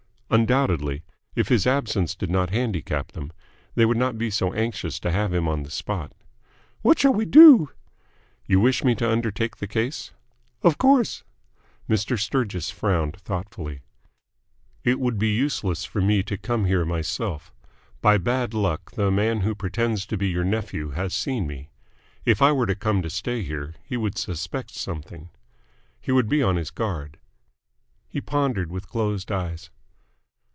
[0.33, 1.03] "Undoubtedly.
[1.35, 3.33] If his absence did not handicap them,
[3.75, 6.13] they would not be so anxious to have him on the spot."
[6.83, 7.67] "What shall we do?"
[8.45, 10.11] "You wish me to undertake the case?"
[10.63, 11.25] "Of course."
[11.89, 12.17] Mr.
[12.17, 13.81] Sturgis frowned thoughtfully.
[14.85, 17.51] "It would be useless for me to come here myself.
[17.99, 21.71] By bad luck the man who pretends to be your nephew has seen me.
[22.23, 25.27] If I were to come to stay here, he would suspect something.
[25.99, 27.19] He would be on his guard."
[28.07, 29.69] He pondered with closed eyes.